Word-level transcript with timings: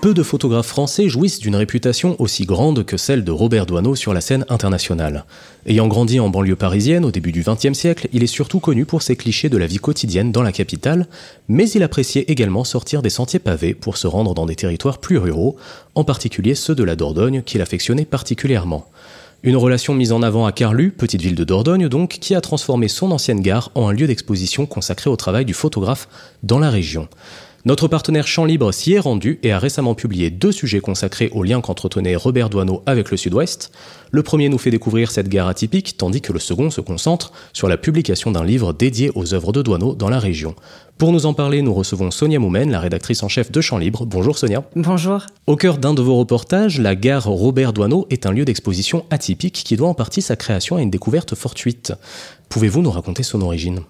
Peu 0.00 0.14
de 0.14 0.22
photographes 0.22 0.66
français 0.66 1.10
jouissent 1.10 1.40
d'une 1.40 1.56
réputation 1.56 2.16
aussi 2.18 2.46
grande 2.46 2.86
que 2.86 2.96
celle 2.96 3.22
de 3.22 3.30
Robert 3.30 3.66
Doisneau 3.66 3.94
sur 3.94 4.14
la 4.14 4.22
scène 4.22 4.46
internationale. 4.48 5.26
Ayant 5.66 5.88
grandi 5.88 6.18
en 6.20 6.30
banlieue 6.30 6.56
parisienne 6.56 7.04
au 7.04 7.10
début 7.10 7.32
du 7.32 7.44
XXe 7.46 7.74
siècle, 7.74 8.08
il 8.14 8.22
est 8.22 8.26
surtout 8.26 8.60
connu 8.60 8.86
pour 8.86 9.02
ses 9.02 9.14
clichés 9.14 9.50
de 9.50 9.58
la 9.58 9.66
vie 9.66 9.76
quotidienne 9.76 10.32
dans 10.32 10.40
la 10.40 10.52
capitale, 10.52 11.06
mais 11.48 11.68
il 11.68 11.82
appréciait 11.82 12.22
également 12.28 12.64
sortir 12.64 13.02
des 13.02 13.10
sentiers 13.10 13.40
pavés 13.40 13.74
pour 13.74 13.98
se 13.98 14.06
rendre 14.06 14.32
dans 14.32 14.46
des 14.46 14.56
territoires 14.56 14.96
plus 14.96 15.18
ruraux, 15.18 15.56
en 15.94 16.02
particulier 16.02 16.54
ceux 16.54 16.74
de 16.74 16.84
la 16.84 16.96
Dordogne 16.96 17.42
qu'il 17.42 17.60
affectionnait 17.60 18.06
particulièrement. 18.06 18.86
Une 19.42 19.56
relation 19.56 19.92
mise 19.92 20.12
en 20.12 20.22
avant 20.22 20.46
à 20.46 20.52
Carlu, 20.52 20.92
petite 20.92 21.20
ville 21.20 21.34
de 21.34 21.44
Dordogne 21.44 21.88
donc, 21.88 22.12
qui 22.20 22.34
a 22.34 22.40
transformé 22.40 22.88
son 22.88 23.10
ancienne 23.10 23.40
gare 23.42 23.70
en 23.74 23.88
un 23.88 23.92
lieu 23.92 24.06
d'exposition 24.06 24.64
consacré 24.64 25.10
au 25.10 25.16
travail 25.16 25.44
du 25.44 25.52
photographe 25.52 26.08
dans 26.42 26.58
la 26.58 26.70
région. 26.70 27.06
Notre 27.66 27.88
partenaire 27.88 28.26
Champ 28.26 28.46
Libre 28.46 28.72
s'y 28.72 28.94
est 28.94 29.00
rendu 29.00 29.38
et 29.42 29.52
a 29.52 29.58
récemment 29.58 29.94
publié 29.94 30.30
deux 30.30 30.50
sujets 30.50 30.80
consacrés 30.80 31.28
au 31.34 31.42
lien 31.42 31.60
qu'entretenait 31.60 32.16
Robert 32.16 32.48
Doisneau 32.48 32.82
avec 32.86 33.10
le 33.10 33.18
Sud-Ouest. 33.18 33.70
Le 34.10 34.22
premier 34.22 34.48
nous 34.48 34.56
fait 34.56 34.70
découvrir 34.70 35.10
cette 35.10 35.28
gare 35.28 35.46
atypique, 35.46 35.98
tandis 35.98 36.22
que 36.22 36.32
le 36.32 36.38
second 36.38 36.70
se 36.70 36.80
concentre 36.80 37.32
sur 37.52 37.68
la 37.68 37.76
publication 37.76 38.30
d'un 38.30 38.44
livre 38.44 38.72
dédié 38.72 39.10
aux 39.14 39.34
œuvres 39.34 39.52
de 39.52 39.60
Doisneau 39.60 39.94
dans 39.94 40.08
la 40.08 40.18
région. 40.18 40.54
Pour 40.96 41.12
nous 41.12 41.26
en 41.26 41.34
parler, 41.34 41.60
nous 41.60 41.74
recevons 41.74 42.10
Sonia 42.10 42.38
Moumen, 42.38 42.70
la 42.70 42.80
rédactrice 42.80 43.22
en 43.22 43.28
chef 43.28 43.52
de 43.52 43.60
Champ 43.60 43.76
Libre. 43.76 44.06
Bonjour 44.06 44.38
Sonia. 44.38 44.64
Bonjour. 44.74 45.26
Au 45.46 45.56
cœur 45.56 45.76
d'un 45.76 45.92
de 45.92 46.00
vos 46.00 46.16
reportages, 46.16 46.80
la 46.80 46.96
gare 46.96 47.26
Robert 47.26 47.74
Doisneau 47.74 48.06
est 48.08 48.24
un 48.24 48.32
lieu 48.32 48.46
d'exposition 48.46 49.04
atypique 49.10 49.62
qui 49.66 49.76
doit 49.76 49.88
en 49.88 49.94
partie 49.94 50.22
sa 50.22 50.34
création 50.34 50.76
à 50.76 50.80
une 50.80 50.90
découverte 50.90 51.34
fortuite. 51.34 51.92
Pouvez-vous 52.48 52.80
nous 52.80 52.90
raconter 52.90 53.22
son 53.22 53.42
origine? 53.42 53.80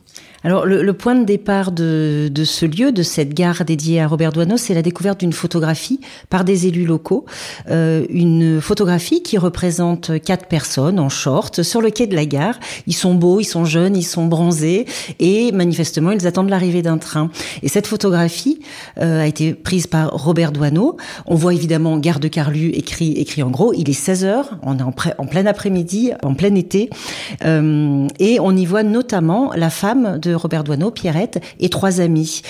Alors 0.43 0.65
le, 0.65 0.83
le, 0.83 0.93
point 0.95 1.15
de 1.15 1.25
départ 1.25 1.71
de, 1.71 2.31
de, 2.33 2.45
ce 2.45 2.65
lieu, 2.65 2.93
de 2.93 3.03
cette 3.03 3.35
gare 3.35 3.65
dédiée 3.65 4.01
à 4.01 4.07
Robert 4.07 4.33
Doisneau, 4.33 4.57
c'est 4.57 4.73
la 4.73 4.81
découverte 4.81 5.21
d'une 5.21 5.35
photographie 5.35 6.01
par 6.31 6.45
des 6.45 6.67
élus 6.67 6.87
locaux, 6.87 7.27
euh, 7.69 8.07
une 8.09 8.61
photographie 8.61 9.23
qui 9.23 9.37
représente 9.37 10.19
quatre 10.23 10.47
personnes 10.47 10.99
en 10.99 11.11
short 11.11 11.63
sur 11.63 11.83
le 11.83 11.91
quai 11.91 12.07
de 12.07 12.15
la 12.15 12.25
gare. 12.25 12.59
Ils 12.87 12.95
sont 12.95 13.15
beaux, 13.15 13.41
ils 13.41 13.45
sont 13.45 13.67
jeunes, 13.67 13.97
ils 13.97 14.03
sont 14.03 14.27
bronzés 14.27 14.87
et 15.19 15.53
manifestement 15.53 16.11
ils 16.11 16.27
attendent 16.27 16.49
l'arrivée 16.49 16.81
d'un 16.81 16.97
train. 16.97 17.31
Et 17.63 17.69
cette 17.69 17.87
photographie 17.87 18.61
euh, 18.99 19.23
a 19.23 19.27
été 19.27 19.53
prise 19.53 19.87
par 19.87 20.11
Robert 20.11 20.53
Doisneau. 20.53 20.97
On 21.27 21.35
voit 21.35 21.53
évidemment 21.53 21.99
gare 21.99 22.21
de 22.21 22.29
Carlu 22.29 22.71
écrit 22.71 23.13
écrit 23.13 23.43
en 23.43 23.51
gros. 23.51 23.75
Il 23.75 23.91
est 23.91 23.95
16 23.95 24.25
heures, 24.25 24.59
on 24.63 24.79
est 24.79 24.83
en, 24.83 24.95
en 25.19 25.27
plein 25.27 25.45
après-midi, 25.45 26.13
en 26.23 26.33
plein 26.33 26.55
été, 26.55 26.89
euh, 27.45 28.07
et 28.19 28.41
on 28.41 28.57
y 28.57 28.65
voit 28.65 28.83
notamment 28.83 29.53
la 29.55 29.69
femme 29.69 30.19
de 30.19 30.30
Robert 30.35 30.65
Doisneau, 30.65 30.91
Pierrette, 30.91 31.41
et 31.59 31.69
trois 31.69 32.01
amis. 32.01 32.43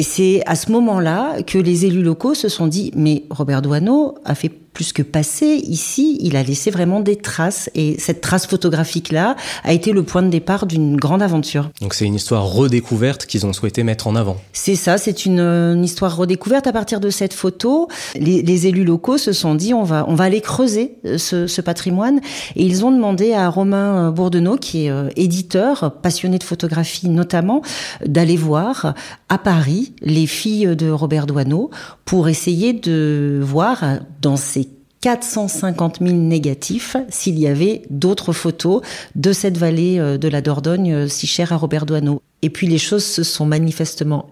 C'est 0.00 0.42
à 0.46 0.54
ce 0.54 0.70
moment-là 0.72 1.42
que 1.42 1.58
les 1.58 1.86
élus 1.86 2.02
locaux 2.02 2.34
se 2.34 2.48
sont 2.48 2.66
dit, 2.66 2.92
mais 2.94 3.24
Robert 3.30 3.62
Doisneau 3.62 4.16
a 4.24 4.34
fait 4.34 4.50
plus 4.72 4.92
que 4.92 5.02
passé, 5.02 5.60
ici, 5.66 6.18
il 6.20 6.36
a 6.36 6.42
laissé 6.42 6.70
vraiment 6.70 7.00
des 7.00 7.16
traces. 7.16 7.70
Et 7.74 7.96
cette 7.98 8.20
trace 8.20 8.46
photographique-là 8.46 9.36
a 9.64 9.72
été 9.72 9.92
le 9.92 10.02
point 10.02 10.22
de 10.22 10.28
départ 10.28 10.66
d'une 10.66 10.96
grande 10.96 11.22
aventure. 11.22 11.70
Donc 11.80 11.94
c'est 11.94 12.04
une 12.04 12.14
histoire 12.14 12.44
redécouverte 12.44 13.26
qu'ils 13.26 13.46
ont 13.46 13.52
souhaité 13.52 13.82
mettre 13.82 14.06
en 14.06 14.16
avant. 14.16 14.38
C'est 14.52 14.76
ça, 14.76 14.98
c'est 14.98 15.26
une, 15.26 15.40
une, 15.40 15.84
histoire 15.84 16.16
redécouverte. 16.16 16.66
À 16.66 16.72
partir 16.72 17.00
de 17.00 17.10
cette 17.10 17.34
photo, 17.34 17.88
les, 18.14 18.42
les, 18.42 18.66
élus 18.66 18.84
locaux 18.84 19.18
se 19.18 19.32
sont 19.32 19.54
dit, 19.54 19.74
on 19.74 19.84
va, 19.84 20.04
on 20.08 20.14
va 20.14 20.24
aller 20.24 20.40
creuser 20.40 20.96
ce, 21.16 21.46
ce 21.46 21.60
patrimoine. 21.60 22.20
Et 22.56 22.64
ils 22.64 22.84
ont 22.84 22.92
demandé 22.92 23.34
à 23.34 23.48
Romain 23.48 24.10
Bourdenot, 24.10 24.56
qui 24.56 24.86
est 24.86 24.90
euh, 24.90 25.08
éditeur, 25.16 25.92
passionné 26.02 26.38
de 26.38 26.44
photographie 26.44 27.08
notamment, 27.08 27.62
d'aller 28.04 28.36
voir 28.36 28.94
à 29.28 29.38
Paris 29.38 29.94
les 30.00 30.26
filles 30.26 30.76
de 30.76 30.90
Robert 30.90 31.26
Doisneau 31.26 31.70
pour 32.04 32.28
essayer 32.28 32.72
de 32.72 33.40
voir 33.42 33.84
dans 34.20 34.36
ces 34.36 34.61
450 35.02 35.98
000 36.00 36.12
négatifs 36.16 36.96
s'il 37.10 37.38
y 37.38 37.46
avait 37.46 37.82
d'autres 37.90 38.32
photos 38.32 38.80
de 39.14 39.32
cette 39.32 39.58
vallée 39.58 39.98
de 39.98 40.28
la 40.28 40.40
Dordogne 40.40 41.08
si 41.08 41.26
chère 41.26 41.52
à 41.52 41.56
Robert 41.56 41.84
Doisneau. 41.84 42.22
Et 42.40 42.50
puis 42.50 42.66
les 42.66 42.78
choses 42.78 43.04
se 43.04 43.22
sont 43.22 43.44
manifestement 43.44 44.30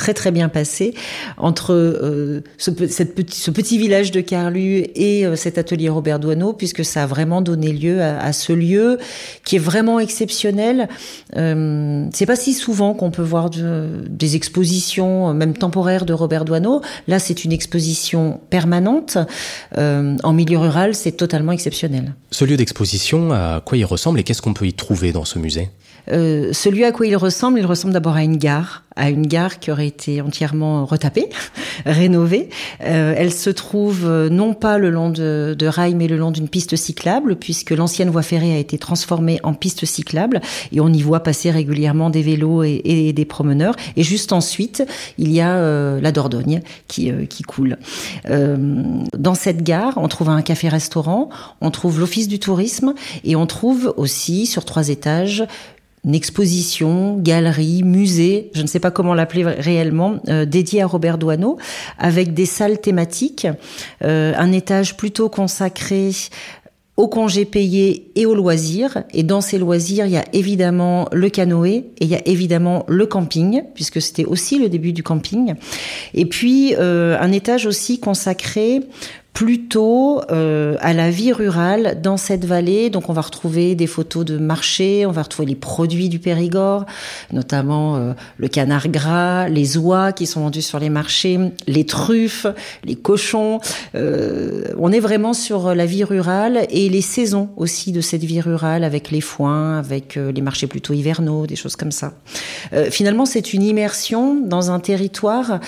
très 0.00 0.14
très 0.14 0.30
bien 0.30 0.48
passé 0.48 0.94
entre 1.36 1.74
euh, 1.74 2.42
ce, 2.56 2.70
petit, 2.70 3.76
village 3.76 4.12
de 4.12 4.22
Carlu 4.22 4.86
et 4.94 5.26
euh, 5.26 5.36
cet 5.36 5.58
atelier 5.58 5.90
Robert 5.90 6.18
Doisneau, 6.18 6.54
puisque 6.54 6.86
ça 6.86 7.02
a 7.02 7.06
vraiment 7.06 7.42
donné 7.42 7.70
lieu 7.70 8.00
à, 8.00 8.32
ce 8.32 8.54
lieu 8.54 8.98
qui 9.44 9.56
est 9.56 9.60
vraiment 9.60 10.00
exceptionnel. 10.00 10.88
Euh, 11.36 12.06
c'est 12.14 12.24
pas 12.24 12.36
si 12.36 12.54
souvent 12.54 12.94
qu'on 12.94 13.10
peut 13.10 13.20
voir 13.22 13.50
de, 13.50 14.02
des 14.08 14.36
expositions, 14.36 15.34
même 15.34 15.52
temporaires, 15.52 16.06
de 16.06 16.14
Robert 16.14 16.46
Doisneau. 16.46 16.80
Là, 17.06 17.18
c'est 17.18 17.44
une 17.44 17.52
exposition 17.52 18.40
permanente. 18.48 19.18
En 19.76 20.32
milieu 20.32 20.56
rural, 20.56 20.94
c'est 20.94 21.12
totalement 21.12 21.52
exceptionnel. 21.52 22.14
Ce 22.30 22.46
lieu 22.46 22.56
d'exposition, 22.56 23.32
à 23.32 23.62
quoi 23.62 23.76
il 23.76 23.84
ressemble 23.84 24.18
et 24.18 24.22
qu'est-ce 24.22 24.40
qu'on 24.40 24.54
peut 24.54 24.66
y 24.66 24.72
trouver 24.72 25.12
dans 25.12 25.26
ce 25.26 25.38
musée? 25.38 25.68
Euh, 26.10 26.52
celui 26.52 26.84
à 26.84 26.92
quoi 26.92 27.06
il 27.06 27.16
ressemble, 27.16 27.58
il 27.58 27.66
ressemble 27.66 27.92
d'abord 27.92 28.16
à 28.16 28.22
une 28.22 28.36
gare, 28.36 28.84
à 28.96 29.10
une 29.10 29.26
gare 29.26 29.58
qui 29.60 29.70
aurait 29.70 29.86
été 29.86 30.20
entièrement 30.20 30.84
retapée, 30.84 31.28
rénovée. 31.86 32.48
Euh, 32.82 33.14
elle 33.16 33.32
se 33.32 33.50
trouve 33.50 34.08
non 34.30 34.54
pas 34.54 34.78
le 34.78 34.90
long 34.90 35.10
de, 35.10 35.54
de 35.58 35.66
rails, 35.66 35.94
mais 35.94 36.08
le 36.08 36.16
long 36.16 36.30
d'une 36.30 36.48
piste 36.48 36.76
cyclable, 36.76 37.36
puisque 37.36 37.70
l'ancienne 37.70 38.10
voie 38.10 38.22
ferrée 38.22 38.54
a 38.54 38.58
été 38.58 38.78
transformée 38.78 39.38
en 39.42 39.54
piste 39.54 39.84
cyclable, 39.84 40.40
et 40.72 40.80
on 40.80 40.92
y 40.92 41.02
voit 41.02 41.20
passer 41.20 41.50
régulièrement 41.50 42.10
des 42.10 42.22
vélos 42.22 42.62
et, 42.62 42.80
et 42.84 43.12
des 43.12 43.24
promeneurs. 43.24 43.76
Et 43.96 44.02
juste 44.02 44.32
ensuite, 44.32 44.84
il 45.18 45.32
y 45.32 45.40
a 45.40 45.56
euh, 45.56 46.00
la 46.00 46.12
Dordogne 46.12 46.62
qui, 46.88 47.10
euh, 47.10 47.26
qui 47.26 47.42
coule. 47.42 47.78
Euh, 48.28 48.56
dans 49.16 49.34
cette 49.34 49.62
gare, 49.62 49.94
on 49.96 50.08
trouve 50.08 50.28
un 50.28 50.42
café-restaurant, 50.42 51.28
on 51.60 51.70
trouve 51.70 52.00
l'office 52.00 52.28
du 52.28 52.38
tourisme, 52.38 52.94
et 53.24 53.36
on 53.36 53.46
trouve 53.46 53.94
aussi 53.96 54.46
sur 54.46 54.64
trois 54.64 54.88
étages 54.88 55.44
une 56.04 56.14
exposition, 56.14 57.18
galerie, 57.18 57.82
musée, 57.82 58.50
je 58.54 58.62
ne 58.62 58.66
sais 58.66 58.80
pas 58.80 58.90
comment 58.90 59.14
l'appeler 59.14 59.44
réellement, 59.44 60.18
euh, 60.28 60.46
dédiée 60.46 60.82
à 60.82 60.86
Robert 60.86 61.18
Doisneau, 61.18 61.58
avec 61.98 62.32
des 62.32 62.46
salles 62.46 62.80
thématiques, 62.80 63.46
euh, 64.02 64.32
un 64.36 64.52
étage 64.52 64.96
plutôt 64.96 65.28
consacré 65.28 66.12
aux 67.00 67.08
congés 67.08 67.46
payés 67.46 68.10
et 68.14 68.26
aux 68.26 68.34
loisirs. 68.34 69.04
Et 69.14 69.22
dans 69.22 69.40
ces 69.40 69.58
loisirs, 69.58 70.04
il 70.04 70.12
y 70.12 70.18
a 70.18 70.24
évidemment 70.34 71.08
le 71.12 71.30
canoë 71.30 71.76
et 71.76 71.84
il 72.00 72.08
y 72.08 72.14
a 72.14 72.20
évidemment 72.26 72.84
le 72.88 73.06
camping, 73.06 73.62
puisque 73.74 74.02
c'était 74.02 74.26
aussi 74.26 74.58
le 74.58 74.68
début 74.68 74.92
du 74.92 75.02
camping. 75.02 75.54
Et 76.12 76.26
puis 76.26 76.74
euh, 76.78 77.16
un 77.18 77.32
étage 77.32 77.64
aussi 77.64 78.00
consacré 78.00 78.80
plutôt 79.32 80.20
euh, 80.30 80.76
à 80.80 80.92
la 80.92 81.10
vie 81.10 81.32
rurale 81.32 82.00
dans 82.02 82.16
cette 82.16 82.44
vallée. 82.44 82.90
Donc 82.90 83.08
on 83.08 83.12
va 83.12 83.22
retrouver 83.22 83.74
des 83.74 83.86
photos 83.86 84.24
de 84.24 84.38
marché, 84.38 85.06
on 85.06 85.12
va 85.12 85.22
retrouver 85.22 85.48
les 85.48 85.54
produits 85.54 86.08
du 86.08 86.18
Périgord, 86.18 86.84
notamment 87.32 87.96
euh, 87.96 88.12
le 88.38 88.48
canard 88.48 88.88
gras, 88.88 89.48
les 89.48 89.78
oies 89.78 90.12
qui 90.12 90.26
sont 90.26 90.40
vendus 90.40 90.62
sur 90.62 90.78
les 90.78 90.90
marchés, 90.90 91.38
les 91.66 91.86
truffes, 91.86 92.46
les 92.84 92.96
cochons. 92.96 93.60
Euh, 93.94 94.64
on 94.78 94.92
est 94.92 95.00
vraiment 95.00 95.32
sur 95.32 95.74
la 95.74 95.86
vie 95.86 96.04
rurale 96.04 96.66
et 96.70 96.88
les 96.88 97.00
saisons 97.00 97.50
aussi 97.56 97.92
de 97.92 98.00
cette 98.00 98.24
vie 98.24 98.40
rurale 98.40 98.84
avec 98.84 99.10
les 99.10 99.20
foins, 99.20 99.78
avec 99.78 100.16
euh, 100.16 100.32
les 100.32 100.42
marchés 100.42 100.66
plutôt 100.66 100.92
hivernaux, 100.92 101.46
des 101.46 101.56
choses 101.56 101.76
comme 101.76 101.92
ça. 101.92 102.12
Euh, 102.72 102.90
finalement, 102.90 103.26
c'est 103.26 103.52
une 103.52 103.62
immersion 103.62 104.34
dans 104.34 104.70
un 104.70 104.80
territoire 104.80 105.60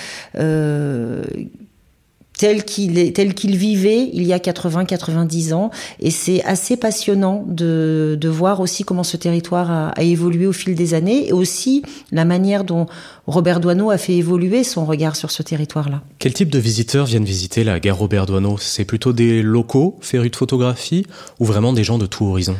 tel 2.38 2.64
qu'il 2.64 3.12
tel 3.12 3.34
qu'il 3.34 3.56
vivait 3.56 4.10
il 4.12 4.24
y 4.24 4.32
a 4.32 4.38
80, 4.38 4.84
90 4.84 5.52
ans. 5.52 5.70
Et 6.00 6.10
c'est 6.10 6.42
assez 6.44 6.76
passionnant 6.76 7.44
de, 7.46 8.16
de 8.20 8.28
voir 8.28 8.60
aussi 8.60 8.84
comment 8.84 9.04
ce 9.04 9.16
territoire 9.16 9.70
a, 9.70 9.88
a, 9.90 10.02
évolué 10.02 10.46
au 10.46 10.52
fil 10.52 10.74
des 10.74 10.94
années 10.94 11.28
et 11.28 11.32
aussi 11.32 11.82
la 12.10 12.24
manière 12.24 12.64
dont 12.64 12.86
Robert 13.26 13.60
Doisneau 13.60 13.90
a 13.90 13.98
fait 13.98 14.14
évoluer 14.14 14.64
son 14.64 14.84
regard 14.84 15.16
sur 15.16 15.30
ce 15.30 15.42
territoire-là. 15.42 16.02
Quel 16.18 16.32
type 16.32 16.50
de 16.50 16.58
visiteurs 16.58 17.06
viennent 17.06 17.24
visiter 17.24 17.64
la 17.64 17.80
gare 17.80 17.98
Robert 17.98 18.26
Doisneau 18.26 18.58
C'est 18.58 18.84
plutôt 18.84 19.12
des 19.12 19.42
locaux 19.42 19.98
férus 20.00 20.30
de 20.30 20.36
photographie 20.36 21.06
ou 21.38 21.44
vraiment 21.44 21.72
des 21.72 21.84
gens 21.84 21.98
de 21.98 22.06
tout 22.06 22.24
horizon? 22.24 22.56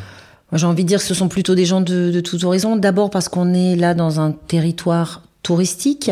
J'ai 0.53 0.67
envie 0.67 0.83
de 0.83 0.87
dire 0.87 0.99
que 0.99 1.05
ce 1.05 1.15
sont 1.15 1.29
plutôt 1.29 1.55
des 1.55 1.65
gens 1.65 1.81
de, 1.81 2.11
de 2.11 2.19
tous 2.19 2.43
horizons. 2.43 2.75
D'abord 2.75 3.09
parce 3.09 3.27
qu'on 3.27 3.53
est 3.53 3.75
là 3.75 3.95
dans 3.95 4.19
un 4.19 4.31
territoire 4.31 5.23
touristique. 5.43 6.09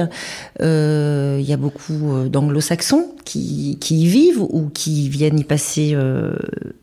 Euh, 0.61 1.37
il 1.39 1.49
y 1.49 1.53
a 1.53 1.57
beaucoup 1.57 2.13
euh, 2.13 2.29
d'anglo-saxons 2.29 3.15
qui, 3.25 3.77
qui, 3.79 4.03
y 4.03 4.07
vivent 4.07 4.41
ou 4.41 4.69
qui 4.73 5.09
viennent 5.09 5.39
y 5.39 5.43
passer 5.43 5.93
euh, 5.93 6.35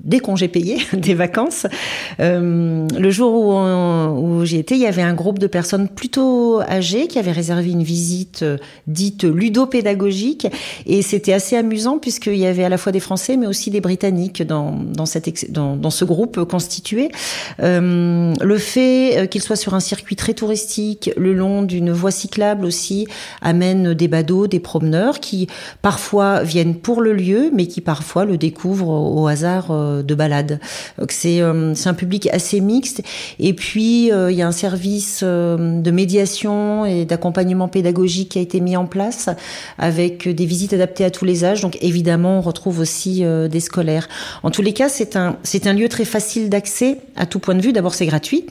des 0.09 0.21
congés 0.21 0.49
payés, 0.49 0.79
des 0.93 1.15
vacances. 1.15 1.67
Euh, 2.19 2.87
le 2.99 3.11
jour 3.11 3.33
où, 3.35 4.39
où 4.39 4.45
j'y 4.45 4.57
étais, 4.57 4.75
il 4.75 4.81
y 4.81 4.87
avait 4.87 5.03
un 5.03 5.15
groupe 5.15 5.39
de 5.39 5.47
personnes 5.47 5.89
plutôt 5.89 6.61
âgées 6.63 7.07
qui 7.07 7.19
avaient 7.19 7.33
réservé 7.33 7.71
une 7.71 7.83
visite 7.83 8.43
euh, 8.43 8.57
dite 8.87 9.25
ludopédagogique 9.25 10.47
et 10.87 11.03
c'était 11.03 11.35
assez 11.35 11.57
amusant 11.57 11.99
puisqu'il 11.99 12.37
y 12.37 12.47
avait 12.47 12.65
à 12.65 12.69
la 12.69 12.79
fois 12.79 12.91
des 12.91 13.01
Français 13.01 13.37
mais 13.37 13.47
aussi 13.47 13.71
des 13.71 13.81
Britanniques 13.81 14.43
dans, 14.43 14.73
dans, 14.73 15.07
cette, 15.07 15.53
dans, 15.53 15.77
dans 15.77 15.91
ce 15.91 16.05
groupe 16.05 16.43
constitué. 16.45 17.11
Euh, 17.63 18.33
le 18.41 18.59
fait 18.59 19.29
qu'il 19.31 19.43
soit 19.43 19.57
sur 19.57 19.75
un 19.75 19.81
circuit 19.81 20.17
très 20.17 20.33
touristique, 20.33 21.11
le 21.17 21.35
long 21.35 21.63
d'une 21.63 21.93
voie 21.93 22.11
cyclable 22.11 22.65
aussi, 22.65 23.07
amène 23.43 23.93
des 23.93 24.09
badauds, 24.09 24.47
des 24.47 24.61
promeneurs 24.61 25.21
qui 25.21 25.49
parfois 25.83 26.43
viennent 26.43 26.77
pour 26.77 27.03
le 27.03 27.13
lieu 27.13 27.51
mais 27.55 27.67
qui 27.67 27.83
parfois 27.83 28.25
le 28.25 28.39
découvrent 28.39 28.89
au 28.89 29.27
hasard 29.27 29.71
de 30.03 30.15
balade. 30.15 30.61
C'est 31.09 31.41
euh, 31.41 31.75
c'est 31.75 31.89
un 31.89 31.95
public 31.95 32.29
assez 32.33 32.61
mixte. 32.61 33.03
Et 33.39 33.53
puis 33.55 34.13
euh, 34.13 34.31
il 34.31 34.37
y 34.37 34.43
a 34.43 34.47
un 34.47 34.53
service 34.53 35.23
de 35.23 35.91
médiation 35.91 36.85
et 36.85 37.05
d'accompagnement 37.05 37.69
pédagogique 37.69 38.31
qui 38.31 38.39
a 38.39 38.43
été 38.43 38.61
mis 38.61 38.77
en 38.77 38.87
place 38.87 39.29
avec 39.79 40.29
des 40.29 40.47
visites 40.47 40.73
adaptées 40.73 41.05
à 41.05 41.11
tous 41.11 41.25
les 41.25 41.45
âges. 41.45 41.61
Donc 41.61 41.79
évidemment 41.81 42.39
on 42.39 42.41
retrouve 42.41 42.81
aussi 42.81 43.25
des 43.51 43.61
scolaires. 43.61 44.09
En 44.43 44.51
tous 44.51 44.63
les 44.63 44.73
cas 44.73 44.89
c'est 44.89 45.17
un 45.17 45.37
un 45.67 45.73
lieu 45.75 45.89
très 45.89 46.05
facile 46.05 46.49
d'accès 46.49 46.99
à 47.17 47.27
tout 47.27 47.41
point 47.41 47.55
de 47.55 47.61
vue. 47.61 47.73
D'abord 47.73 47.95
c'est 47.95 48.07
gratuit, 48.07 48.47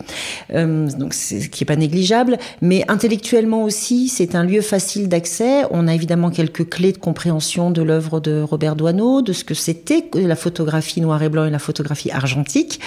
donc 0.54 1.14
c'est 1.14 1.50
qui 1.50 1.64
est 1.64 1.66
pas 1.66 1.76
négligeable, 1.76 2.38
mais 2.62 2.84
intellectuellement 2.88 3.64
aussi 3.64 4.08
c'est 4.08 4.36
un 4.36 4.44
lieu 4.44 4.62
facile 4.62 5.10
d'accès. 5.10 5.64
On 5.72 5.88
a 5.88 5.96
évidemment 5.96 6.30
quelques 6.30 6.70
clés 6.70 6.92
de 6.92 6.98
compréhension 6.98 7.72
de 7.72 7.82
l'œuvre 7.82 8.20
de 8.20 8.42
Robert 8.42 8.76
Doisneau, 8.76 9.22
de 9.22 9.34
ce 9.34 9.44
que 9.44 9.54
c'était 9.54 10.06
la 10.14 10.36
photographie 10.36 11.02
noire 11.02 11.22
et 11.24 11.30
blanc 11.30 11.37
et 11.46 11.50
la 11.50 11.60
photographie 11.60 12.12
argentique. 12.12 12.80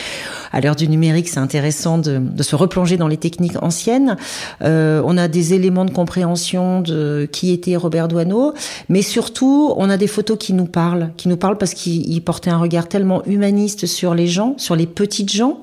À 0.53 0.61
l'heure 0.61 0.77
du 0.77 0.89
numérique, 0.89 1.29
c'est 1.29 1.39
intéressant 1.39 1.99
de, 1.99 2.21
se 2.43 2.57
replonger 2.57 2.97
dans 2.97 3.09
les 3.09 3.17
techniques 3.17 3.63
anciennes. 3.63 4.17
Euh, 4.63 5.03
on 5.05 5.17
a 5.17 5.29
des 5.29 5.55
éléments 5.55 5.85
de 5.85 5.91
compréhension 5.91 6.81
de 6.81 7.29
qui 7.31 7.53
était 7.53 7.77
Robert 7.77 8.09
Doisneau, 8.09 8.55
mais 8.89 9.03
surtout, 9.03 9.73
on 9.77 9.91
a 9.91 9.97
des 9.97 10.07
photos 10.07 10.39
qui 10.39 10.53
nous 10.53 10.65
parlent, 10.65 11.11
qui 11.17 11.29
nous 11.29 11.37
parlent 11.37 11.59
parce 11.59 11.75
qu'il 11.75 12.23
portait 12.23 12.51
un 12.51 12.59
regard 12.59 12.89
tellement 12.89 13.25
humaniste 13.27 13.87
sur 13.87 14.15
les 14.15 14.27
gens, 14.27 14.55
sur 14.57 14.75
les 14.75 14.87
petites 14.87 15.31
gens, 15.31 15.63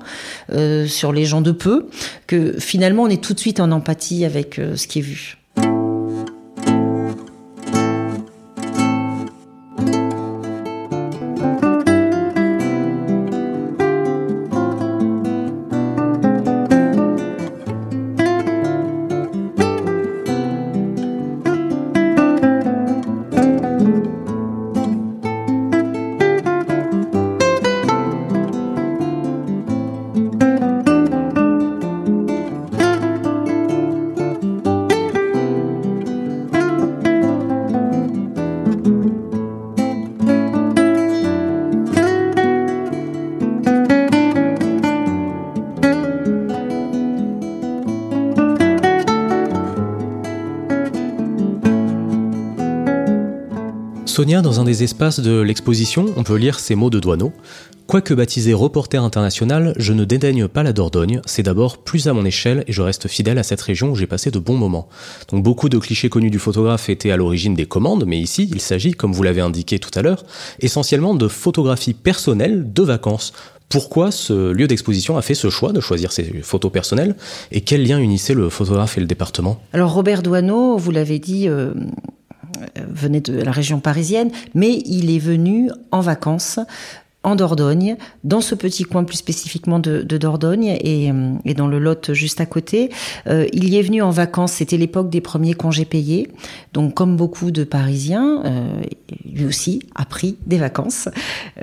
euh, 0.53 0.87
sur 0.87 1.11
les 1.11 1.25
gens 1.25 1.41
de 1.41 1.51
peu, 1.51 1.87
que 2.27 2.53
finalement, 2.59 3.03
on 3.03 3.09
est 3.09 3.21
tout 3.21 3.33
de 3.33 3.39
suite 3.39 3.59
en 3.59 3.71
empathie 3.71 4.25
avec 4.25 4.59
euh, 4.59 4.75
ce 4.75 4.87
qui 4.87 4.99
est 4.99 5.03
vu. 5.03 5.37
Sonia, 54.07 54.41
dans 54.41 54.59
un 54.59 54.63
des 54.63 54.83
espaces 54.83 55.19
de 55.19 55.41
l'exposition, 55.41 56.05
on 56.15 56.23
peut 56.23 56.37
lire 56.37 56.59
ces 56.59 56.75
mots 56.75 56.89
de 56.89 56.99
Douaneau. 56.99 57.33
Quoique 57.87 58.13
baptisé 58.13 58.53
reporter 58.53 59.03
international, 59.03 59.73
je 59.77 59.93
ne 59.93 60.05
dédaigne 60.05 60.47
pas 60.47 60.63
la 60.63 60.73
Dordogne, 60.73 61.21
c'est 61.25 61.43
d'abord 61.43 61.77
plus 61.77 62.07
à 62.07 62.13
mon 62.13 62.25
échelle 62.25 62.63
et 62.67 62.73
je 62.73 62.81
reste 62.81 63.07
fidèle 63.07 63.37
à 63.37 63.43
cette 63.43 63.61
région 63.61 63.91
où 63.91 63.95
j'ai 63.95 64.07
passé 64.07 64.31
de 64.31 64.39
bons 64.39 64.57
moments. 64.57 64.87
Donc 65.29 65.43
beaucoup 65.43 65.69
de 65.69 65.77
clichés 65.77 66.09
connus 66.09 66.29
du 66.29 66.39
photographe 66.39 66.89
étaient 66.89 67.11
à 67.11 67.17
l'origine 67.17 67.53
des 67.53 67.65
commandes, 67.65 68.05
mais 68.07 68.17
ici 68.17 68.49
il 68.51 68.61
s'agit, 68.61 68.91
comme 68.91 69.13
vous 69.13 69.23
l'avez 69.23 69.41
indiqué 69.41 69.77
tout 69.77 69.91
à 69.93 70.01
l'heure, 70.01 70.25
essentiellement 70.59 71.13
de 71.13 71.27
photographies 71.27 71.93
personnelles 71.93 72.71
de 72.73 72.83
vacances. 72.83 73.33
Pourquoi 73.69 74.11
ce 74.11 74.51
lieu 74.51 74.67
d'exposition 74.67 75.17
a 75.17 75.21
fait 75.21 75.35
ce 75.35 75.49
choix 75.49 75.73
de 75.73 75.81
choisir 75.81 76.11
ses 76.11 76.23
photos 76.41 76.71
personnelles 76.71 77.15
et 77.51 77.61
quel 77.61 77.85
lien 77.85 77.99
unissait 77.99 78.33
le 78.33 78.49
photographe 78.49 78.97
et 78.97 79.01
le 79.01 79.07
département? 79.07 79.61
Alors 79.73 79.93
Robert 79.93 80.23
Douaneau, 80.23 80.77
vous 80.77 80.91
l'avez 80.91 81.19
dit, 81.19 81.49
euh, 81.49 81.73
venait 82.75 83.21
de 83.21 83.33
la 83.41 83.51
région 83.51 83.79
parisienne, 83.79 84.31
mais 84.53 84.81
il 84.85 85.09
est 85.09 85.19
venu 85.19 85.69
en 85.91 86.01
vacances 86.01 86.59
en 87.27 87.35
Dordogne, 87.35 87.97
dans 88.23 88.39
ce 88.39 88.55
petit 88.55 88.83
coin 88.83 89.03
plus 89.03 89.17
spécifiquement 89.17 89.79
de, 89.79 90.01
Dordogne 90.01 90.77
et, 90.79 91.11
et, 91.45 91.53
dans 91.53 91.67
le 91.67 91.77
Lot 91.77 92.13
juste 92.13 92.39
à 92.39 92.45
côté. 92.45 92.89
Euh, 93.27 93.45
il 93.51 93.67
y 93.67 93.77
est 93.77 93.81
venu 93.81 94.01
en 94.01 94.11
vacances, 94.11 94.53
c'était 94.53 94.77
l'époque 94.77 95.09
des 95.09 95.19
premiers 95.19 95.53
congés 95.53 95.83
payés. 95.83 96.29
Donc 96.73 96.93
comme 96.93 97.17
beaucoup 97.17 97.51
de 97.51 97.65
Parisiens, 97.65 98.41
euh, 98.45 98.81
lui 99.29 99.45
aussi 99.45 99.81
a 99.95 100.05
pris 100.05 100.37
des 100.45 100.57
vacances. 100.57 101.09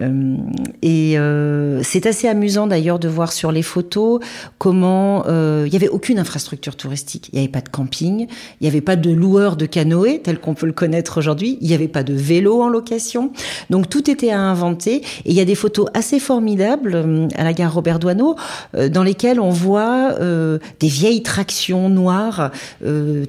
Euh, 0.00 0.36
et 0.82 1.18
euh, 1.18 1.82
c'est 1.82 2.06
assez 2.06 2.28
amusant 2.28 2.66
d'ailleurs 2.66 2.98
de 2.98 3.08
voir 3.08 3.32
sur 3.32 3.50
les 3.50 3.62
photos 3.62 4.20
comment 4.58 5.24
euh, 5.26 5.62
il 5.66 5.70
n'y 5.70 5.76
avait 5.76 5.88
aucune 5.88 6.18
infrastructure 6.18 6.76
touristique. 6.76 7.30
Il 7.32 7.36
n'y 7.36 7.44
avait 7.44 7.52
pas 7.52 7.60
de 7.60 7.68
camping, 7.68 8.26
il 8.60 8.62
n'y 8.62 8.68
avait 8.68 8.80
pas 8.80 8.96
de 8.96 9.10
loueur 9.10 9.56
de 9.56 9.66
canoë 9.66 10.20
tel 10.22 10.38
qu'on 10.38 10.54
peut 10.54 10.66
le 10.66 10.72
connaître 10.72 11.18
aujourd'hui, 11.18 11.58
il 11.60 11.68
n'y 11.68 11.74
avait 11.74 11.88
pas 11.88 12.02
de 12.02 12.12
vélo 12.14 12.60
en 12.60 12.68
location. 12.68 13.32
Donc 13.70 13.88
tout 13.88 14.10
était 14.10 14.30
à 14.30 14.40
inventer 14.40 14.96
et 14.96 15.30
il 15.30 15.34
y 15.34 15.40
a 15.40 15.44
des 15.44 15.53
photos 15.54 15.86
assez 15.94 16.18
formidables 16.18 16.94
euh, 16.94 17.28
à 17.36 17.44
la 17.44 17.52
gare 17.52 17.74
Robert 17.74 17.98
Doisneau 17.98 18.36
euh, 18.74 18.88
dans 18.88 19.02
lesquelles 19.02 19.40
on 19.40 19.50
voit 19.50 20.14
euh, 20.20 20.58
des 20.80 20.88
vieilles 20.88 21.22
tractions 21.22 21.88
noires 21.88 22.50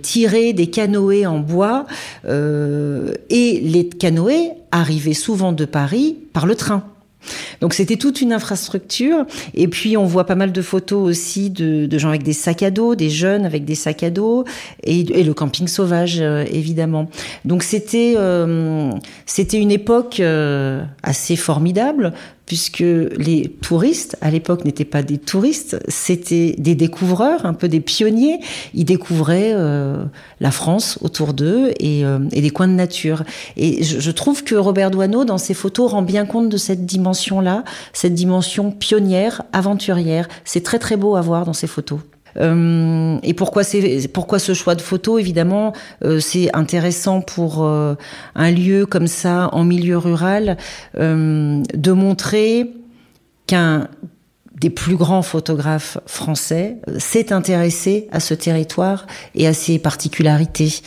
tirer 0.02 0.54
des 0.54 0.68
canoës 0.68 1.26
en 1.26 1.40
bois 1.40 1.86
et 2.28 3.60
les 3.64 3.90
canoës 3.90 4.52
arrivaient 4.72 5.14
souvent 5.14 5.52
de 5.52 5.66
Paris 5.66 6.18
par 6.34 6.46
le 6.46 6.56
train. 6.56 6.84
Donc 7.62 7.74
c'était 7.74 7.98
toute 7.98 8.22
une 8.22 8.34
infrastructure. 8.34 9.26
Et 9.54 9.68
puis 9.68 9.98
on 9.98 10.06
voit 10.06 10.26
pas 10.26 10.36
mal 10.36 10.52
de 10.52 10.62
photos 10.62 11.10
aussi 11.10 11.50
de, 11.50 11.86
de 11.86 11.98
gens 11.98 12.10
avec 12.10 12.24
des 12.24 12.34
sacs 12.34 12.64
à 12.64 12.72
dos, 12.72 12.96
des 12.96 13.10
jeunes 13.10 13.46
avec 13.46 13.66
des 13.66 13.76
sacs 13.76 14.04
à 14.04 14.10
dos, 14.10 14.46
et, 14.84 15.00
et 15.00 15.24
le 15.24 15.34
camping 15.34 15.68
sauvage 15.68 16.18
euh, 16.20 16.46
évidemment. 16.52 17.10
Donc 17.46 17.64
c'était 17.64 18.16
euh, 18.18 18.92
c'était 19.26 19.60
une 19.60 19.72
époque 19.72 20.20
euh, 20.20 20.84
assez 21.04 21.36
formidable 21.36 22.14
puisque 22.46 22.80
les 22.80 23.50
touristes, 23.62 24.18
à 24.22 24.30
l'époque, 24.30 24.66
n'étaient 24.66 24.86
pas 24.86 25.04
des 25.04 25.18
touristes, 25.18 25.80
c'était 25.88 26.56
des 26.58 26.76
découvreurs, 26.76 27.46
un 27.46 27.54
peu 27.54 27.68
des 27.68 27.80
pionniers. 27.80 28.40
Ils 28.74 28.86
découvraient 28.86 29.54
euh, 29.54 30.04
la 30.40 30.52
France 30.52 31.00
autour 31.02 31.34
d'eux 31.34 31.72
et, 31.80 32.06
euh, 32.06 32.20
et, 32.32 32.42
des 32.42 32.52
coins 32.52 32.68
de 32.68 32.74
nature. 32.74 33.24
Et 33.58 33.84
je, 33.84 34.00
je, 34.00 34.12
trouve 34.12 34.44
que 34.44 34.56
Robert 34.56 34.92
Doisneau, 34.92 35.26
dans 35.26 35.38
ses 35.38 35.54
photos, 35.54 35.92
rend 35.92 36.04
bien 36.04 36.26
compte 36.26 36.50
de 36.50 36.58
cette 36.58 36.86
dimension-là, 36.86 37.64
cette 37.94 38.14
dimension 38.14 38.72
pionnière, 38.72 39.42
aventurière. 39.52 40.28
C'est 40.44 40.64
très 40.64 40.80
très 40.80 40.98
beau 40.98 41.16
à 41.16 41.22
voir 41.22 41.46
dans 41.46 41.54
ses 41.54 41.68
photos. 41.68 42.00
Euh, 42.38 43.18
et 43.24 43.34
pourquoi 43.34 43.64
pourquoi 44.14 44.40
ce 44.40 44.54
choix 44.54 44.76
de 44.76 44.82
photo 44.82 45.18
évidemment 45.18 45.72
euh, 46.04 46.20
c'est 46.20 46.54
intéressant 46.54 47.22
pour 47.22 47.64
euh, 47.64 47.96
un 48.36 48.52
lieu 48.52 48.86
comme 48.86 49.08
ça 49.08 49.50
en 49.54 49.64
milieu 49.64 49.98
rural 49.98 50.58
de 50.96 51.92
montrer 51.92 52.72
qu'un 53.48 53.88
des 54.60 54.70
plus 54.70 54.96
grands 54.96 55.22
photographes 55.22 55.98
français 56.06 56.78
s'est 56.98 57.32
intéressé 57.34 58.08
à 58.12 58.20
ce 58.20 58.34
territoire 58.34 59.06
et 59.36 59.48
à 59.48 59.54
ses 59.54 59.80
particularités. 59.80 60.82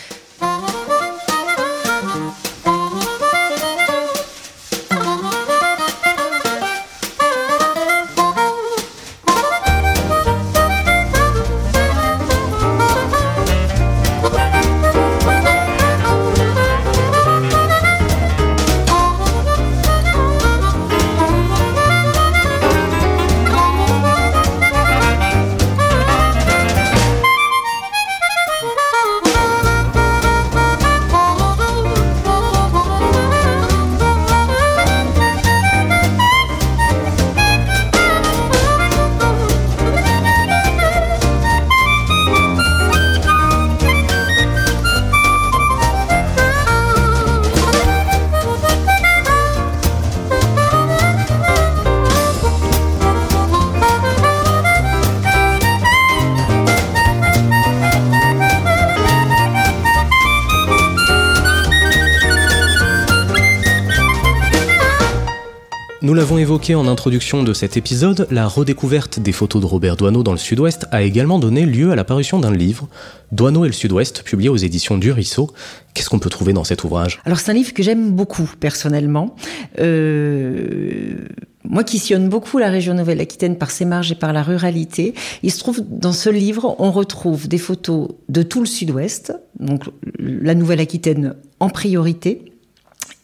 Nous 66.00 66.14
l'avons 66.14 66.38
évoqué 66.38 66.76
en 66.76 66.86
introduction 66.86 67.42
de 67.42 67.52
cet 67.52 67.76
épisode, 67.76 68.28
la 68.30 68.46
redécouverte 68.46 69.18
des 69.18 69.32
photos 69.32 69.60
de 69.60 69.66
Robert 69.66 69.96
Doisneau 69.96 70.22
dans 70.22 70.30
le 70.30 70.38
Sud-Ouest 70.38 70.86
a 70.92 71.02
également 71.02 71.40
donné 71.40 71.66
lieu 71.66 71.90
à 71.90 71.96
l'apparition 71.96 72.38
d'un 72.38 72.54
livre, 72.54 72.86
Doisneau 73.32 73.64
et 73.64 73.66
le 73.66 73.72
Sud-Ouest, 73.72 74.22
publié 74.22 74.48
aux 74.48 74.56
éditions 74.56 74.96
du 74.96 75.10
Ruisseau. 75.10 75.50
Qu'est-ce 75.94 76.08
qu'on 76.08 76.20
peut 76.20 76.30
trouver 76.30 76.52
dans 76.52 76.62
cet 76.62 76.84
ouvrage? 76.84 77.20
Alors 77.24 77.40
c'est 77.40 77.50
un 77.50 77.54
livre 77.54 77.74
que 77.74 77.82
j'aime 77.82 78.12
beaucoup 78.12 78.48
personnellement. 78.60 79.34
Euh, 79.80 81.16
moi 81.64 81.82
qui 81.82 81.98
sillonne 81.98 82.28
beaucoup 82.28 82.58
la 82.58 82.70
région 82.70 82.94
Nouvelle-Aquitaine 82.94 83.58
par 83.58 83.72
ses 83.72 83.84
marges 83.84 84.12
et 84.12 84.14
par 84.14 84.32
la 84.32 84.44
ruralité, 84.44 85.14
il 85.42 85.50
se 85.50 85.58
trouve 85.58 85.80
dans 85.80 86.12
ce 86.12 86.30
livre, 86.30 86.76
on 86.78 86.92
retrouve 86.92 87.48
des 87.48 87.58
photos 87.58 88.10
de 88.28 88.42
tout 88.42 88.60
le 88.60 88.66
Sud-Ouest, 88.66 89.32
donc 89.58 89.82
la 90.20 90.54
Nouvelle-Aquitaine 90.54 91.34
en 91.58 91.70
priorité, 91.70 92.44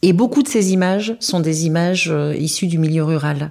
et 0.06 0.12
beaucoup 0.12 0.42
de 0.42 0.49
ces 0.49 0.75
images 0.75 1.16
sont 1.18 1.40
des 1.40 1.64
images 1.64 2.11
euh, 2.12 2.37
issues 2.37 2.66
du 2.66 2.76
milieu 2.76 3.04
rural. 3.04 3.50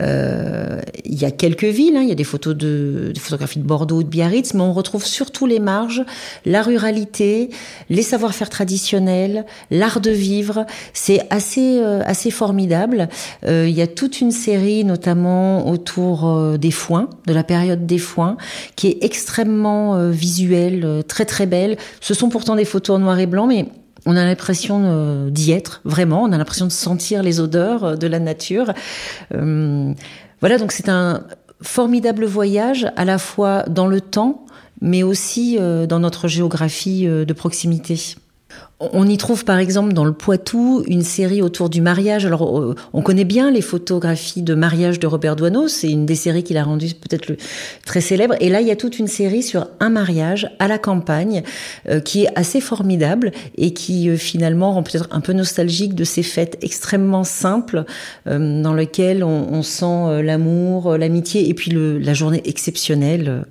Euh, 0.00 0.80
il 1.04 1.14
y 1.14 1.24
a 1.24 1.30
quelques 1.30 1.62
villes, 1.62 1.96
hein, 1.96 2.02
il 2.02 2.08
y 2.08 2.12
a 2.12 2.16
des 2.16 2.24
photos 2.24 2.56
de 2.56 3.12
des 3.14 3.20
photographies 3.20 3.60
de 3.60 3.64
Bordeaux, 3.64 4.02
de 4.02 4.08
Biarritz, 4.08 4.54
mais 4.54 4.62
on 4.62 4.72
retrouve 4.72 5.06
surtout 5.06 5.46
les 5.46 5.60
marges, 5.60 6.04
la 6.46 6.62
ruralité, 6.62 7.50
les 7.90 8.02
savoir-faire 8.02 8.50
traditionnels, 8.50 9.46
l'art 9.70 10.00
de 10.00 10.10
vivre. 10.10 10.66
C'est 10.94 11.20
assez 11.30 11.78
euh, 11.78 12.02
assez 12.04 12.32
formidable. 12.32 13.08
il 13.46 13.70
y 13.70 13.82
a 13.82 13.86
toute 13.86 14.20
une 14.20 14.32
série, 14.32 14.84
notamment 14.84 15.68
autour 15.70 16.58
des 16.58 16.72
foins, 16.72 17.08
de 17.28 17.32
la 17.32 17.44
période 17.44 17.86
des 17.86 17.98
foins, 17.98 18.36
qui 18.74 18.88
est 18.88 18.98
extrêmement 19.04 20.10
visuelle, 20.10 21.04
très 21.06 21.24
très 21.24 21.46
belle. 21.46 21.76
Ce 22.00 22.14
sont 22.14 22.30
pourtant 22.30 22.56
des 22.56 22.64
photos 22.64 22.96
en 22.96 22.98
noir 22.98 23.20
et 23.20 23.26
blanc, 23.26 23.46
mais 23.46 23.66
on 24.06 24.16
a 24.16 24.24
l'impression 24.24 24.82
euh, 24.84 25.30
d'y 25.30 25.52
être 25.52 25.80
vraiment, 25.84 26.22
on 26.22 26.32
a 26.32 26.38
l'impression 26.38 26.66
de 26.66 26.72
sentir 26.72 27.22
les 27.22 27.40
odeurs 27.40 27.84
euh, 27.84 27.96
de 27.96 28.06
la 28.06 28.18
nature. 28.18 28.72
Euh, 29.34 29.92
voilà, 30.40 30.58
donc 30.58 30.72
c'est 30.72 30.88
un 30.88 31.24
formidable 31.62 32.24
voyage 32.24 32.86
à 32.96 33.04
la 33.04 33.18
fois 33.18 33.62
dans 33.68 33.86
le 33.86 34.00
temps, 34.00 34.44
mais 34.82 35.02
aussi 35.02 35.56
dans 35.56 35.98
notre 35.98 36.28
géographie 36.28 37.06
de 37.06 37.32
proximité. 37.32 38.16
On 38.80 39.08
y 39.08 39.16
trouve 39.16 39.44
par 39.44 39.58
exemple 39.58 39.92
dans 39.92 40.04
le 40.04 40.12
Poitou 40.12 40.84
une 40.88 41.02
série 41.02 41.42
autour 41.42 41.70
du 41.70 41.80
mariage. 41.80 42.26
Alors 42.26 42.58
euh, 42.58 42.74
on 42.92 43.02
connaît 43.02 43.24
bien 43.24 43.50
les 43.50 43.60
photographies 43.60 44.42
de 44.42 44.54
mariage 44.54 44.98
de 44.98 45.06
Robert 45.06 45.36
Doisneau, 45.36 45.68
c'est 45.68 45.90
une 45.90 46.06
des 46.06 46.16
séries 46.16 46.42
qu'il 46.42 46.56
a 46.56 46.64
rendues 46.64 46.94
peut-être 46.94 47.36
très 47.86 48.00
célèbre. 48.00 48.34
Et 48.40 48.48
là 48.48 48.60
il 48.60 48.66
y 48.66 48.72
a 48.72 48.76
toute 48.76 48.98
une 48.98 49.06
série 49.06 49.42
sur 49.42 49.68
un 49.78 49.90
mariage 49.90 50.50
à 50.58 50.66
la 50.66 50.78
campagne 50.78 51.42
euh, 51.88 52.00
qui 52.00 52.24
est 52.24 52.28
assez 52.34 52.60
formidable 52.60 53.30
et 53.56 53.72
qui 53.72 54.10
euh, 54.10 54.16
finalement 54.16 54.72
rend 54.72 54.82
peut-être 54.82 55.08
un 55.12 55.20
peu 55.20 55.32
nostalgique 55.32 55.94
de 55.94 56.04
ces 56.04 56.22
fêtes 56.22 56.58
extrêmement 56.60 57.24
simples 57.24 57.84
dans 58.26 58.74
lesquelles 58.74 59.22
on, 59.22 59.62
sent 59.62 60.22
l'amour, 60.22 60.96
l'amitié 60.96 61.48
et 61.48 61.54
puis 61.54 61.70
la 61.72 62.14
journée 62.14 62.42
exceptionnelle 62.44 63.44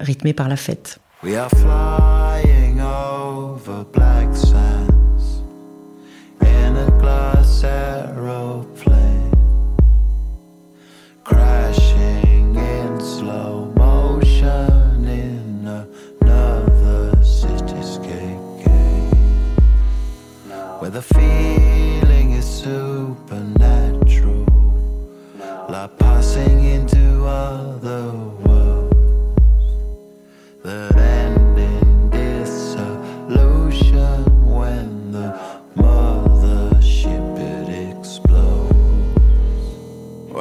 rythmée 0.00 0.32
par 0.32 0.48
la 0.48 0.56
fête. 0.56 0.98
over 1.22 2.65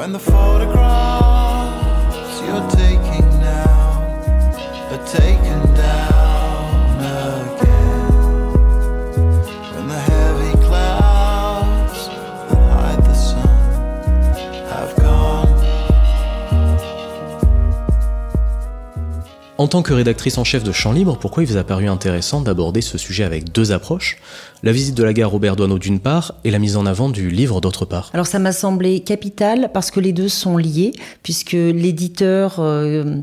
When 0.06 0.14
the 0.14 0.20
photographs 0.20 1.14
En 19.58 19.68
tant 19.70 19.84
que 19.84 19.94
rédactrice 19.94 20.38
en 20.38 20.44
chef 20.44 20.66
de 20.66 20.74
Champ 20.74 20.92
Libre, 20.92 21.18
pourquoi 21.18 21.42
il 21.42 21.46
vous 21.48 21.56
a 21.56 21.64
paru 21.64 21.88
intéressant 21.88 22.42
d'aborder 22.42 22.82
ce 22.82 22.98
sujet 22.98 23.24
avec 23.24 23.54
deux 23.54 23.72
approches? 23.72 24.18
La 24.64 24.74
visite 24.74 24.96
de 24.96 25.04
la 25.04 25.14
gare 25.14 25.32
Robert 25.32 25.56
Doisneau 25.56 25.80
d'une 25.80 26.02
part 26.02 26.34
et 26.44 26.52
la 26.52 26.60
mise 26.60 26.76
en 26.76 26.86
avant 26.86 27.08
du 27.08 27.30
livre 27.30 27.62
d'autre 27.62 27.86
part. 27.86 28.10
Alors 28.14 28.28
ça 28.28 28.38
m'a 28.38 28.52
semblé 28.52 29.00
capital 29.00 29.70
parce 29.74 29.92
que 29.92 30.02
les 30.02 30.12
deux 30.12 30.28
sont 30.28 30.58
liés, 30.58 30.92
puisque 31.24 31.54
l'éditeur 31.54 32.58
euh, 32.60 33.22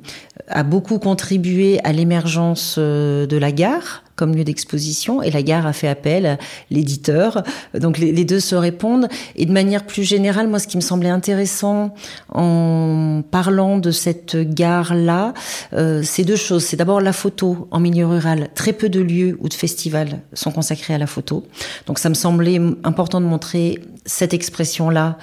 a 0.48 0.62
beaucoup 0.62 0.98
contribué 0.98 1.80
à 1.84 1.92
l'émergence 1.92 2.76
euh, 2.78 3.26
de 3.26 3.36
la 3.36 3.52
gare 3.52 4.02
comme 4.16 4.34
lieu 4.34 4.44
d'exposition 4.44 5.22
et 5.22 5.30
la 5.30 5.42
gare 5.42 5.66
a 5.66 5.72
fait 5.72 5.88
appel 5.88 6.26
à 6.26 6.38
l'éditeur. 6.70 7.42
Donc 7.74 7.98
les, 7.98 8.24
deux 8.24 8.40
se 8.40 8.54
répondent. 8.54 9.08
Et 9.36 9.46
de 9.46 9.52
manière 9.52 9.84
plus 9.84 10.04
générale, 10.04 10.48
moi, 10.48 10.58
ce 10.58 10.66
qui 10.66 10.76
me 10.76 10.82
semblait 10.82 11.08
intéressant 11.08 11.94
en 12.28 13.22
parlant 13.30 13.78
de 13.78 13.90
cette 13.90 14.36
gare-là, 14.36 15.34
euh, 15.72 16.02
c'est 16.04 16.24
deux 16.24 16.36
choses. 16.36 16.64
C'est 16.64 16.76
d'abord 16.76 17.00
la 17.00 17.12
photo 17.12 17.68
en 17.70 17.80
milieu 17.80 18.06
rural. 18.06 18.48
Très 18.54 18.72
peu 18.72 18.88
de 18.88 19.00
lieux 19.00 19.36
ou 19.40 19.48
de 19.48 19.54
festivals 19.54 20.20
sont 20.34 20.50
consacrés 20.50 20.94
à 20.94 20.98
la 20.98 21.06
photo. 21.06 21.44
Donc 21.86 21.98
ça 21.98 22.08
me 22.08 22.14
semblait 22.14 22.60
important 22.84 23.20
de 23.20 23.26
montrer 23.26 23.80
cette 24.04 24.34
expression-là. 24.34 25.18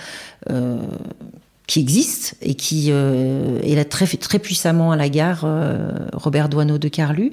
Euh, 0.50 0.78
qui 1.70 1.80
existe 1.80 2.34
et 2.42 2.56
qui 2.56 2.88
euh, 2.90 3.62
est 3.62 3.76
là 3.76 3.86
très, 3.86 4.08
très 4.08 4.40
puissamment 4.40 4.92
à 4.92 4.98
la 4.98 5.08
gare 5.08 5.44
euh, 5.44 5.92
Robert 6.14 6.50
Doisneau 6.50 6.80
de 6.80 6.88
Carlu. 6.88 7.32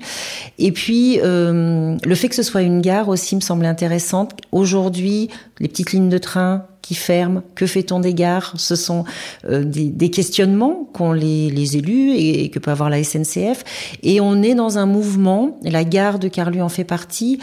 Et 0.58 0.72
puis, 0.72 1.18
euh, 1.24 1.96
le 2.04 2.14
fait 2.14 2.28
que 2.28 2.34
ce 2.34 2.42
soit 2.42 2.60
une 2.60 2.82
gare 2.82 3.08
aussi 3.08 3.34
me 3.34 3.40
semblait 3.40 3.66
intéressante. 3.66 4.32
Aujourd'hui, 4.52 5.30
les 5.58 5.68
petites 5.68 5.92
lignes 5.92 6.10
de 6.10 6.18
train 6.18 6.66
qui 6.82 6.94
ferment, 6.94 7.42
que 7.54 7.66
fait-on 7.66 7.98
des 7.98 8.12
gares? 8.12 8.52
Ce 8.56 8.76
sont 8.76 9.04
euh, 9.48 9.64
des, 9.64 9.88
des, 9.88 10.10
questionnements 10.10 10.86
qu'ont 10.92 11.12
les, 11.12 11.50
les, 11.50 11.78
élus 11.78 12.12
et, 12.12 12.50
que 12.50 12.58
peut 12.58 12.70
avoir 12.70 12.90
la 12.90 13.02
SNCF. 13.02 13.64
Et 14.02 14.20
on 14.20 14.42
est 14.42 14.54
dans 14.54 14.76
un 14.76 14.86
mouvement, 14.86 15.58
la 15.62 15.82
gare 15.82 16.18
de 16.18 16.28
Carlu 16.28 16.60
en 16.60 16.68
fait 16.68 16.84
partie, 16.84 17.40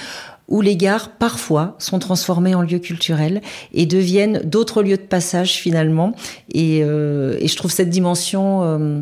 où 0.47 0.62
les 0.62 0.75
gares, 0.75 1.12
parfois, 1.17 1.75
sont 1.79 2.00
transformées 2.00 2.55
en 2.55 2.62
lieux 2.62 2.79
culturels 2.79 3.41
et 3.73 3.85
deviennent 3.85 4.41
d'autres 4.43 4.83
lieux 4.83 4.97
de 4.97 5.01
passage 5.01 5.53
finalement. 5.53 6.15
Et, 6.51 6.81
euh, 6.83 7.38
et 7.39 7.47
je 7.47 7.55
trouve 7.55 7.71
cette 7.71 7.89
dimension 7.89 8.63
euh, 8.63 9.01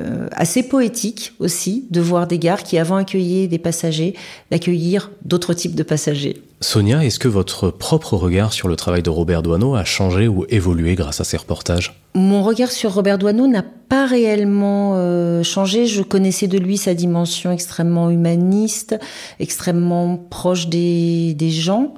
euh, 0.00 0.26
assez 0.32 0.64
poétique 0.64 1.32
aussi 1.38 1.86
de 1.90 2.00
voir 2.00 2.26
des 2.26 2.40
gares 2.40 2.64
qui, 2.64 2.76
avant 2.76 2.96
accueillaient 2.96 3.46
des 3.46 3.58
passagers, 3.58 4.14
d'accueillir 4.50 5.12
d'autres 5.24 5.54
types 5.54 5.76
de 5.76 5.84
passagers. 5.84 6.42
Sonia, 6.60 7.04
est-ce 7.04 7.20
que 7.20 7.28
votre 7.28 7.70
propre 7.70 8.14
regard 8.14 8.52
sur 8.52 8.66
le 8.66 8.74
travail 8.74 9.04
de 9.04 9.10
Robert 9.10 9.42
Doisneau 9.42 9.76
a 9.76 9.84
changé 9.84 10.26
ou 10.26 10.44
évolué 10.48 10.96
grâce 10.96 11.20
à 11.20 11.24
ces 11.24 11.36
reportages? 11.36 12.00
Mon 12.14 12.42
regard 12.42 12.72
sur 12.72 12.94
Robert 12.94 13.16
Doisneau 13.16 13.46
n'a 13.46 13.62
pas 13.62 14.06
réellement 14.06 14.94
euh, 14.96 15.44
changé. 15.44 15.86
Je 15.86 16.02
connaissais 16.02 16.48
de 16.48 16.58
lui 16.58 16.78
sa 16.78 16.94
dimension 16.94 17.52
extrêmement 17.52 18.10
humaniste, 18.10 18.98
extrêmement 19.38 20.16
proche 20.16 20.66
des, 20.66 21.34
des 21.34 21.50
gens. 21.50 21.94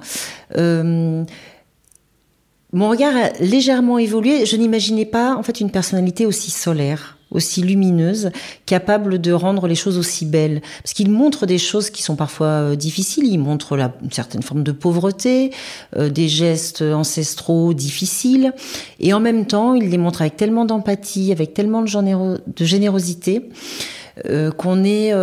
Euh, 0.57 1.23
mon 2.71 2.89
regard 2.89 3.15
a 3.15 3.29
légèrement 3.39 3.97
évolué. 3.97 4.45
Je 4.45 4.55
n'imaginais 4.57 5.05
pas 5.05 5.35
en 5.35 5.41
fait 5.41 5.59
une 5.59 5.71
personnalité 5.71 6.27
aussi 6.27 6.51
solaire 6.51 7.17
aussi 7.31 7.61
lumineuse, 7.61 8.31
capable 8.65 9.19
de 9.19 9.31
rendre 9.31 9.67
les 9.67 9.75
choses 9.75 9.97
aussi 9.97 10.25
belles. 10.25 10.61
Parce 10.83 10.93
qu'il 10.93 11.11
montre 11.11 11.45
des 11.45 11.57
choses 11.57 11.89
qui 11.89 12.03
sont 12.03 12.15
parfois 12.15 12.47
euh, 12.47 12.75
difficiles. 12.75 13.25
Il 13.25 13.37
montre 13.37 13.77
la, 13.77 13.93
une 14.03 14.11
certaine 14.11 14.41
forme 14.41 14.63
de 14.63 14.71
pauvreté, 14.71 15.51
euh, 15.95 16.09
des 16.09 16.27
gestes 16.27 16.81
ancestraux 16.81 17.73
difficiles, 17.73 18.53
et 18.99 19.13
en 19.13 19.19
même 19.19 19.45
temps, 19.45 19.73
il 19.73 19.89
les 19.89 19.97
montre 19.97 20.21
avec 20.21 20.37
tellement 20.37 20.65
d'empathie, 20.65 21.31
avec 21.31 21.53
tellement 21.53 21.83
de, 21.83 22.65
générosité, 22.65 23.49
euh, 24.25 24.51
qu'on 24.51 24.83
est 24.83 25.13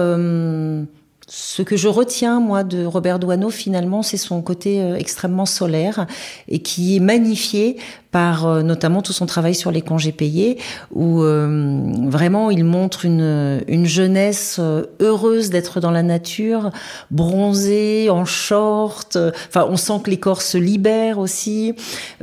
ce 1.28 1.62
que 1.62 1.76
je 1.76 1.88
retiens, 1.88 2.38
moi, 2.38 2.62
de 2.62 2.84
Robert 2.84 3.18
Doisneau, 3.18 3.50
finalement, 3.50 4.04
c'est 4.04 4.16
son 4.16 4.42
côté 4.42 4.80
euh, 4.80 4.94
extrêmement 4.94 5.44
solaire 5.44 6.06
et 6.46 6.60
qui 6.60 6.94
est 6.94 7.00
magnifié 7.00 7.78
par 8.12 8.46
euh, 8.46 8.62
notamment 8.62 9.02
tout 9.02 9.12
son 9.12 9.26
travail 9.26 9.56
sur 9.56 9.72
les 9.72 9.82
congés 9.82 10.12
payés, 10.12 10.56
où 10.92 11.24
euh, 11.24 11.82
vraiment 12.04 12.52
il 12.52 12.62
montre 12.62 13.04
une, 13.04 13.60
une 13.66 13.86
jeunesse 13.86 14.60
heureuse 15.00 15.50
d'être 15.50 15.80
dans 15.80 15.90
la 15.90 16.04
nature, 16.04 16.70
bronzée, 17.10 18.08
en 18.08 18.24
short. 18.24 19.18
Enfin, 19.48 19.66
on 19.68 19.76
sent 19.76 20.00
que 20.04 20.10
les 20.10 20.20
corps 20.20 20.42
se 20.42 20.58
libèrent 20.58 21.18
aussi, 21.18 21.74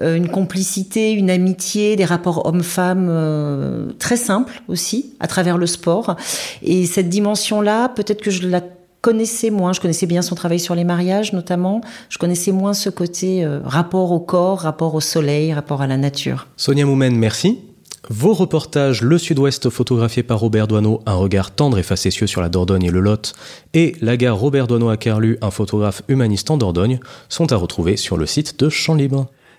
une 0.02 0.30
complicité, 0.30 1.12
une 1.12 1.30
amitié, 1.30 1.98
des 1.98 2.06
rapports 2.06 2.46
hommes-femmes 2.46 3.94
très 4.00 4.18
simples 4.18 4.62
aussi, 4.70 5.14
à 5.20 5.28
travers 5.28 5.58
le 5.58 5.68
sport. 5.68 6.16
Et 6.62 6.86
cette 6.86 7.10
dimension-là, 7.10 7.90
peut-être 7.90 8.22
que 8.22 8.32
je 8.32 8.48
la 8.48 8.62
connaissais 9.04 9.50
moins, 9.50 9.74
je 9.74 9.82
connaissais 9.82 10.06
bien 10.08 10.22
son 10.22 10.34
travail 10.34 10.60
sur 10.60 10.76
les 10.76 10.86
mariages 10.86 11.34
notamment, 11.34 11.82
je 12.10 12.18
connaissais 12.18 12.54
moins 12.54 12.74
ce 12.74 12.90
côté 12.90 13.44
euh, 13.44 13.60
rapport 13.66 14.14
au 14.14 14.22
corps, 14.22 14.62
rapport 14.62 14.96
au 14.96 15.02
soleil, 15.02 15.54
rapport 15.54 15.82
à 15.82 15.88
la 15.88 15.98
nature. 15.98 16.48
Sonia 16.56 16.86
Moumen, 16.86 17.16
merci. 17.16 17.60
Vos 18.10 18.34
reportages 18.34 19.02
Le 19.02 19.18
Sud-Ouest 19.18 19.70
photographié 19.70 20.24
par 20.24 20.40
Robert 20.40 20.68
Doisneau, 20.68 21.02
un 21.06 21.16
regard 21.16 21.52
tendre 21.52 21.78
et 21.78 21.84
facétieux 21.84 22.28
sur 22.28 22.42
la 22.42 22.48
Dordogne 22.48 22.84
et 22.84 22.92
le 22.92 23.02
Lot, 23.02 23.34
et 23.74 23.96
la 24.02 24.16
gare 24.16 24.38
Robert 24.38 24.68
Doisneau 24.68 24.90
à 24.90 24.98
Kerlu, 24.98 25.38
un 25.42 25.52
photographe 25.52 26.02
humaniste 26.08 26.50
en 26.50 26.58
Dordogne, 26.58 27.00
sont 27.28 27.52
à 27.52 27.58
retrouver 27.58 27.98
sur 27.98 28.16
le 28.16 28.26
site 28.26 28.58
de 28.60 28.70
Champ 28.70 28.96
Libre. 28.96 29.28